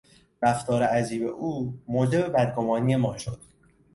[0.41, 3.39] رفتار عجیب او موجب بدگمانی ما شد.